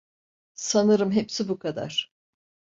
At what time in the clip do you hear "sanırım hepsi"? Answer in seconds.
0.55-1.49